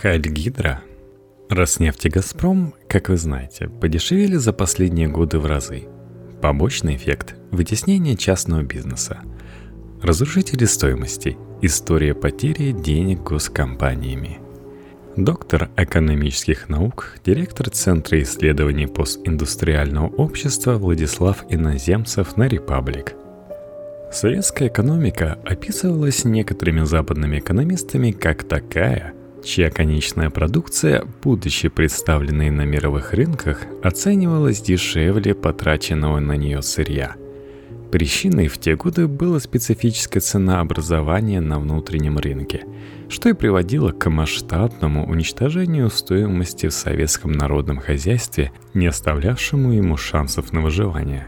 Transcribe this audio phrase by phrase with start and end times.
[0.00, 0.80] Хальгидра,
[1.50, 5.88] Роснефть и Газпром, как вы знаете, подешевели за последние годы в разы.
[6.40, 9.18] Побочный эффект– вытеснение частного бизнеса.
[10.00, 14.38] Разрушители стоимости– история потери денег госкомпаниями.
[15.18, 23.12] Доктор экономических наук, директор Центра исследований постиндустриального общества Владислав Иноземцев на Репаблик.
[24.10, 29.12] Советская экономика описывалась некоторыми западными экономистами как такая–
[29.44, 37.16] чья конечная продукция, будучи представленной на мировых рынках, оценивалась дешевле потраченного на нее сырья.
[37.90, 42.64] Причиной в те годы была специфическая ценообразование на внутреннем рынке,
[43.08, 50.52] что и приводило к масштабному уничтожению стоимости в советском народном хозяйстве, не оставлявшему ему шансов
[50.52, 51.26] на выживание.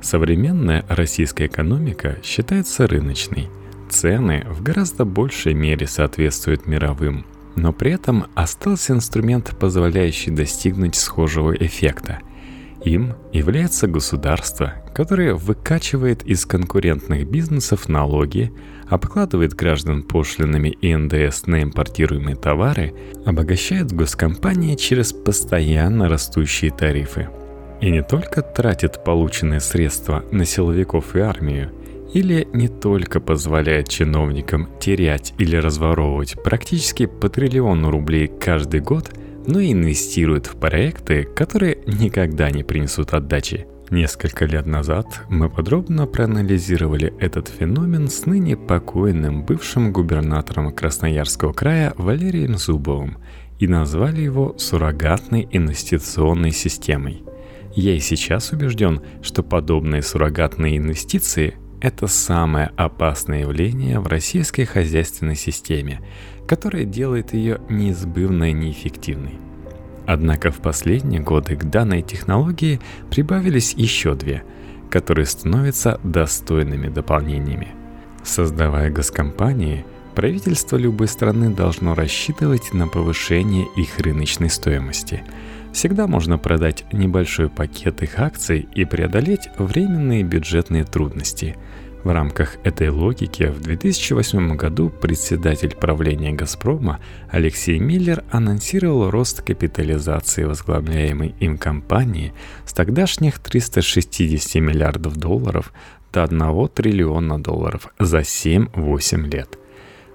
[0.00, 3.48] Современная российская экономика считается рыночной–
[3.92, 7.24] цены в гораздо большей мере соответствуют мировым,
[7.56, 12.20] но при этом остался инструмент, позволяющий достигнуть схожего эффекта.
[12.84, 18.52] Им является государство, которое выкачивает из конкурентных бизнесов налоги,
[18.88, 22.92] обкладывает граждан пошлинами и НДС на импортируемые товары,
[23.24, 27.28] обогащает госкомпании через постоянно растущие тарифы.
[27.80, 31.70] И не только тратит полученные средства на силовиков и армию–
[32.12, 39.10] или не только позволяет чиновникам терять или разворовывать практически по триллиону рублей каждый год,
[39.46, 43.66] но и инвестирует в проекты, которые никогда не принесут отдачи.
[43.90, 51.92] Несколько лет назад мы подробно проанализировали этот феномен с ныне покойным бывшим губернатором Красноярского края
[51.98, 53.18] Валерием Зубовым
[53.58, 57.22] и назвали его суррогатной инвестиционной системой.
[57.74, 65.34] Я и сейчас убежден, что подобные суррогатные инвестиции это самое опасное явление в российской хозяйственной
[65.34, 66.00] системе,
[66.46, 69.40] которое делает ее неизбывно неэффективной.
[70.06, 74.44] Однако в последние годы к данной технологии прибавились еще две,
[74.90, 77.68] которые становятся достойными дополнениями.
[78.22, 79.84] Создавая госкомпании,
[80.14, 85.24] правительство любой страны должно рассчитывать на повышение их рыночной стоимости–
[85.72, 91.56] Всегда можно продать небольшой пакет их акций и преодолеть временные бюджетные трудности.
[92.04, 96.98] В рамках этой логики в 2008 году председатель правления «Газпрома»
[97.30, 102.34] Алексей Миллер анонсировал рост капитализации возглавляемой им компании
[102.66, 105.72] с тогдашних 360 миллиардов долларов
[106.12, 109.61] до 1 триллиона долларов за 7-8 лет.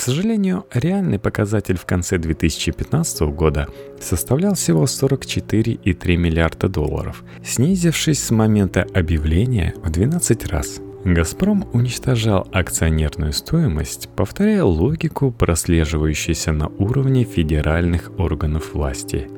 [0.00, 3.68] К сожалению, реальный показатель в конце 2015 года
[4.00, 10.80] составлял всего 44,3 миллиарда долларов, снизившись с момента объявления в 12 раз.
[11.04, 19.28] «Газпром» уничтожал акционерную стоимость, повторяя логику, прослеживающуюся на уровне федеральных органов власти.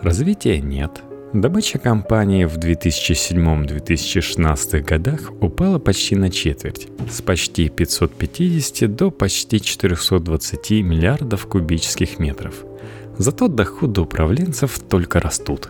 [0.00, 1.02] Развития нет–
[1.34, 10.70] Добыча компании в 2007-2016 годах упала почти на четверть, с почти 550 до почти 420
[10.82, 12.64] миллиардов кубических метров.
[13.18, 15.68] Зато доходы управленцев только растут.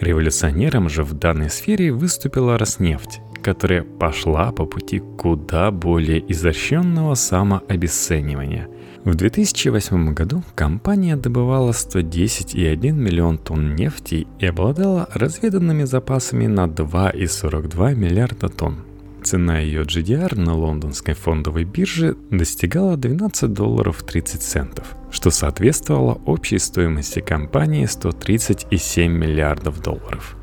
[0.00, 8.66] Революционером же в данной сфере выступила Роснефть, которая пошла по пути куда более изощренного самообесценивания–
[9.06, 17.94] в 2008 году компания добывала 110,1 миллион тонн нефти и обладала разведанными запасами на 2,42
[17.94, 18.78] миллиарда тонн.
[19.22, 26.58] Цена ее GDR на лондонской фондовой бирже достигала 12 долларов 30 центов, что соответствовало общей
[26.58, 30.36] стоимости компании 130,7 миллиардов долларов.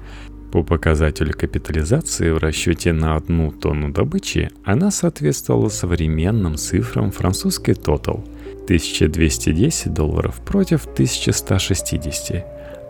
[0.54, 8.26] По показателю капитализации в расчете на одну тонну добычи она соответствовала современным цифрам французской Total–
[8.64, 12.46] 1210 долларов против 1160.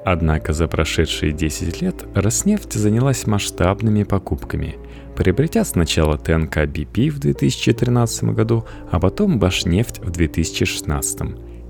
[0.05, 4.75] Однако за прошедшие 10 лет Роснефть занялась масштабными покупками,
[5.15, 11.21] приобретя сначала ТНК BP в 2013 году, а потом Башнефть в 2016.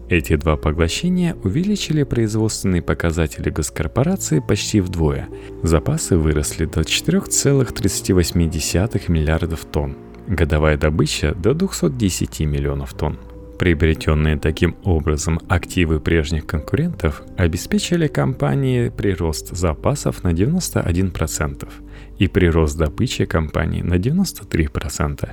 [0.10, 5.30] Эти два поглощения увеличили производственные показатели госкорпорации почти вдвое.
[5.64, 9.96] Запасы выросли до 4,38 миллиардов тонн.
[10.28, 13.18] Годовая добыча до 210 миллионов тонн.
[13.64, 21.70] Приобретенные таким образом активы прежних конкурентов обеспечили компании прирост запасов на 91%
[22.20, 25.30] и прирост добычи компании на 93%.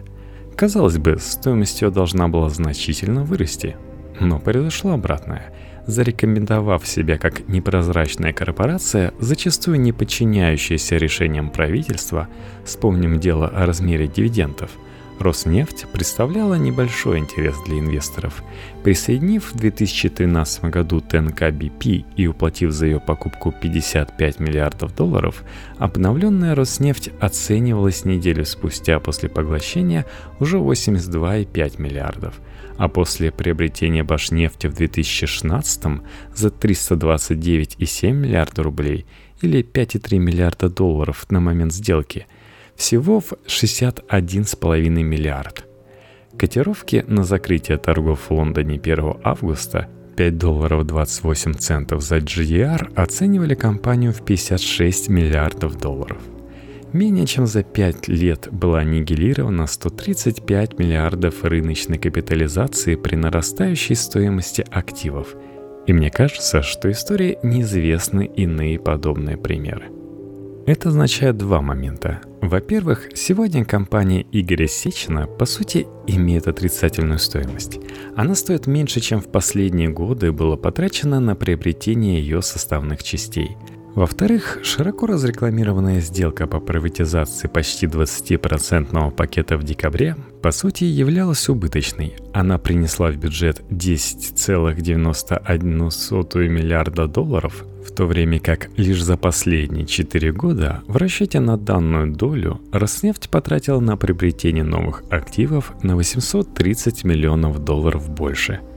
[0.57, 3.75] Казалось бы, стоимость ее должна была значительно вырасти,
[4.21, 5.53] но произошло обратное.
[5.89, 12.29] Зарекомендовав себя как непрозрачная корпорация, зачастую не подчиняющаяся решениям правительства,
[12.65, 14.71] вспомним дело о размере дивидендов–
[15.21, 18.43] Роснефть представляла небольшой интерес для инвесторов.
[18.83, 25.45] Присоединив в 2013 году ТНК BP и уплатив за ее покупку 55 миллиардов долларов,
[25.77, 30.07] обновленная Роснефть оценивалась неделю спустя после поглощения
[30.39, 32.41] уже 82,5 миллиардов,
[32.79, 36.01] а после приобретения Башнефти в 2016
[36.35, 39.05] за 329,7 миллиарда рублей
[39.43, 42.27] или 5,3 миллиарда долларов на момент сделки–
[42.81, 45.67] всего в 61,5 миллиард.
[46.39, 53.55] Котировки на закрытие торгов в Лондоне 1 августа 5 долларов 28 центов за GDR оценивали
[53.55, 56.23] компанию в 56 миллиардов долларов.
[56.95, 65.37] Менее чем за 5 лет была аннигилирована 135 миллиардов рыночной капитализации при нарастающей стоимости активов.
[65.87, 69.85] И мне кажется, что истории неизвестны иные подобные примеры.
[70.67, 72.21] Это означает два момента.
[72.43, 77.79] Во-первых, сегодня компания Игоря Сечина по сути имеет отрицательную стоимость.
[78.17, 83.57] Она стоит меньше, чем в последние годы было потрачено на приобретение ее составных частей.
[83.95, 92.15] Во-вторых, широко разрекламированная сделка по приватизации почти 20% пакета в декабре по сути являлась убыточной.
[92.33, 100.31] Она принесла в бюджет 10,91 миллиарда долларов, в то время как лишь за последние 4
[100.33, 107.65] года в расчете на данную долю Роснефть потратила на приобретение новых активов на 830 миллионов
[107.65, 108.61] долларов больше–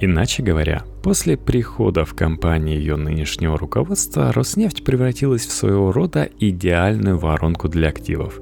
[0.00, 7.18] Иначе говоря, после прихода в компанию ее нынешнего руководства Роснефть превратилась в своего рода идеальную
[7.18, 8.40] воронку для активов.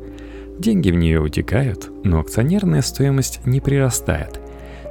[0.59, 4.41] Деньги в нее утекают, но акционерная стоимость не прирастает.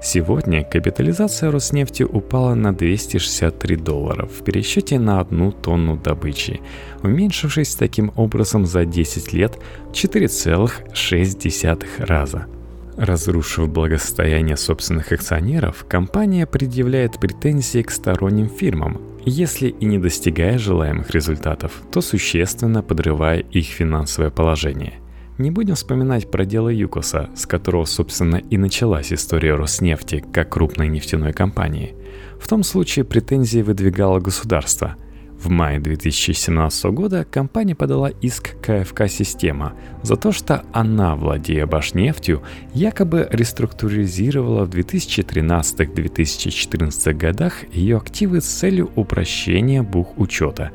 [0.03, 6.59] Сегодня капитализация Роснефти упала на 263 доллара в пересчете на одну тонну добычи,
[7.03, 9.59] уменьшившись таким образом за 10 лет
[9.89, 12.47] в 4,6 раза–
[13.01, 21.09] Разрушив благосостояние собственных акционеров, компания предъявляет претензии к сторонним фирмам, если и не достигая желаемых
[21.09, 24.99] результатов, то существенно подрывая их финансовое положение.
[25.39, 30.87] Не будем вспоминать про дело Юкоса, с которого, собственно, и началась история Роснефти как крупной
[30.87, 31.95] нефтяной компании.
[32.39, 34.95] В том случае претензии выдвигало государство–
[35.43, 39.73] в мае 2017 года компания подала иск КФК «Система»
[40.03, 42.43] за то, что она, владея Башнефтью,
[42.73, 50.69] якобы реструктуризировала в 2013-2014 годах ее активы с целью упрощения бухучета.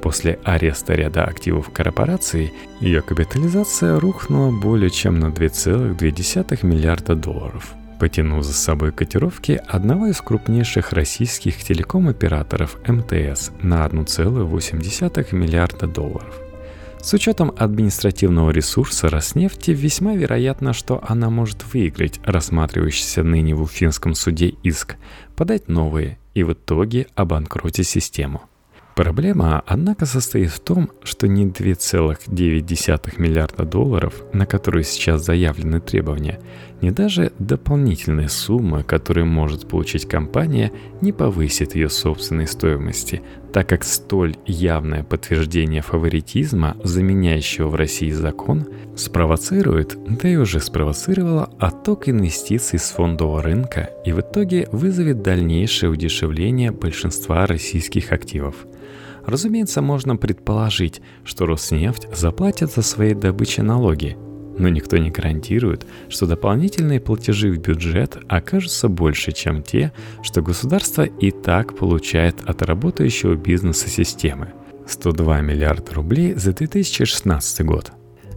[0.00, 8.42] После ареста ряда активов корпорации ее капитализация рухнула более чем на 2,2 миллиарда долларов– потянул
[8.42, 16.38] за собой котировки одного из крупнейших российских телеком-операторов МТС на 1,8 миллиарда долларов.
[17.00, 24.14] С учетом административного ресурса Роснефти весьма вероятно, что она может выиграть рассматривающийся ныне в Уфимском
[24.14, 24.96] суде иск,
[25.34, 28.42] подать новые и в итоге обанкротить систему–
[28.94, 36.38] Проблема, однако, состоит в том, что не 2,9 миллиарда долларов, на которые сейчас заявлены требования,
[36.80, 40.70] не даже дополнительные суммы, которые может получить компания,
[41.00, 43.22] не повысит ее собственной стоимости,
[43.54, 48.66] так как столь явное подтверждение фаворитизма, заменяющего в России закон,
[48.96, 55.90] спровоцирует, да и уже спровоцировало отток инвестиций с фондового рынка и в итоге вызовет дальнейшее
[55.90, 58.56] удешевление большинства российских активов–
[59.26, 64.18] Разумеется, можно предположить, что Роснефть заплатит за свои добычи налоги,
[64.58, 69.92] но никто не гарантирует, что дополнительные платежи в бюджет окажутся больше, чем те,
[70.22, 74.52] что государство и так получает от работающего бизнеса системы.
[74.86, 77.92] 102 миллиарда рублей за 2016 год.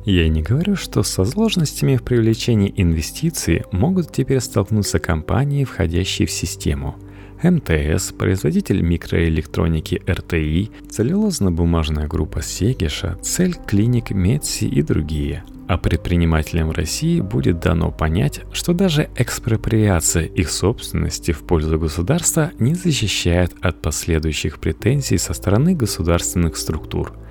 [0.06, 6.32] Я не говорю, что со сложностями в привлечении инвестиций могут теперь столкнуться компании, входящие в
[6.32, 6.96] систему–
[7.44, 15.44] МТС, производитель микроэлектроники РТИ, целлюлозно-бумажная группа Сегиша, Цель Клиник Медси и другие.
[15.68, 22.74] А предпринимателям России будет дано понять, что даже экспроприация их собственности в пользу государства не
[22.74, 27.14] защищает от последующих претензий со стороны государственных структур–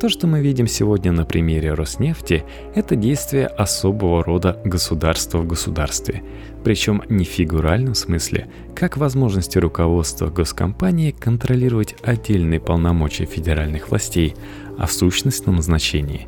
[0.00, 6.22] то, что мы видим сегодня на примере Роснефти, это действие особого рода государства в государстве,
[6.62, 14.34] причем не в фигуральном смысле, как возможности руководства госкомпании контролировать отдельные полномочия федеральных властей,
[14.76, 16.26] а в сущностном значении.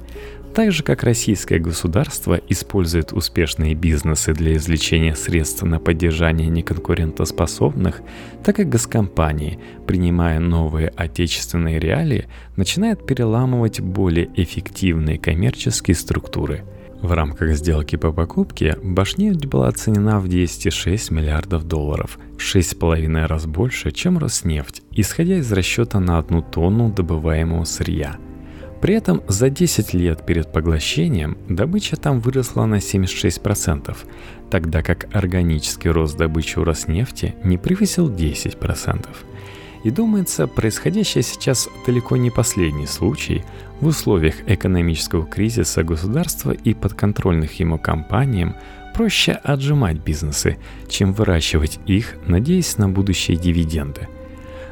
[0.58, 8.02] Так же, как российское государство использует успешные бизнесы для извлечения средств на поддержание неконкурентоспособных,
[8.42, 16.64] так и госкомпании, принимая новые отечественные реалии, начинают переламывать более эффективные коммерческие структуры–
[17.02, 23.46] В рамках сделки по покупке Башнефть была оценена в 206 миллиардов долларов, в 6,5 раз
[23.46, 28.18] больше, чем Роснефть, исходя из расчета на одну тонну добываемого сырья.
[28.80, 33.96] При этом за 10 лет перед поглощением добыча там выросла на 76%,
[34.50, 39.06] тогда как органический рост добычи у Роснефти не превысил 10%.
[39.84, 43.44] И думается, происходящее сейчас далеко не последний случай
[43.80, 48.56] в условиях экономического кризиса государства и подконтрольных ему компаниям
[48.94, 50.58] проще отжимать бизнесы,
[50.88, 54.08] чем выращивать их, надеясь на будущие дивиденды.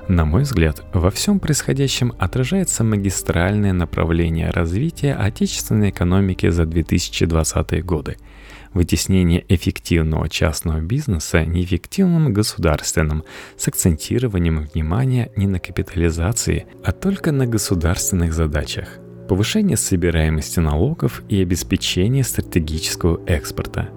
[0.08, 8.16] На мой взгляд, во всем происходящем отражается магистральное направление развития отечественной экономики за 2020 годы–
[8.76, 13.24] вытеснение эффективного частного бизнеса неэффективным государственным
[13.56, 18.98] с акцентированием внимания не на капитализации, а только на государственных задачах.
[19.28, 23.88] Повышение собираемости налогов и обеспечение стратегического экспорта.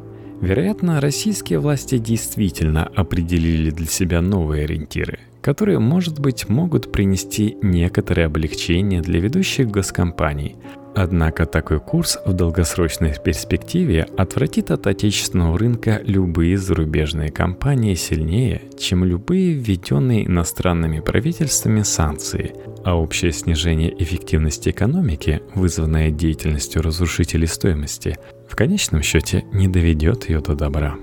[0.41, 8.25] Вероятно, российские власти действительно определили для себя новые ориентиры, которые, может быть, могут принести некоторое
[8.25, 10.55] облегчение для ведущих госкомпаний,
[10.95, 19.05] Однако такой курс в долгосрочной перспективе отвратит от отечественного рынка любые зарубежные компании сильнее, чем
[19.05, 22.53] любые введенные иностранными правительствами санкции,
[22.83, 28.17] а общее снижение эффективности экономики, вызванное деятельностью разрушителей стоимости,
[28.49, 30.97] в конечном счете не доведет ее до добра.